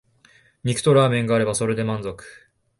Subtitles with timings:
[0.63, 2.25] 肉とラーメンがあればそれで満足